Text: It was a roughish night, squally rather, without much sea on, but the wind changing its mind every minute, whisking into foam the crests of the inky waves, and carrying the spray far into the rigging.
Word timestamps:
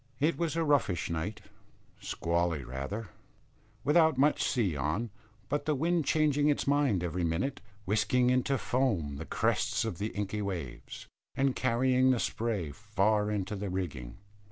It 0.19 0.35
was 0.35 0.55
a 0.55 0.63
roughish 0.63 1.11
night, 1.11 1.41
squally 1.99 2.63
rather, 2.63 3.09
without 3.83 4.17
much 4.17 4.43
sea 4.43 4.75
on, 4.75 5.11
but 5.47 5.65
the 5.65 5.75
wind 5.75 6.05
changing 6.05 6.49
its 6.49 6.65
mind 6.65 7.03
every 7.03 7.23
minute, 7.23 7.61
whisking 7.85 8.31
into 8.31 8.57
foam 8.57 9.17
the 9.17 9.25
crests 9.27 9.85
of 9.85 9.99
the 9.99 10.07
inky 10.07 10.41
waves, 10.41 11.05
and 11.35 11.55
carrying 11.55 12.09
the 12.09 12.19
spray 12.19 12.71
far 12.71 13.29
into 13.29 13.55
the 13.55 13.69
rigging. 13.69 14.17